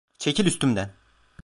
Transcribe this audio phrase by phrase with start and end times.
[0.19, 0.93] Çekil üstümden!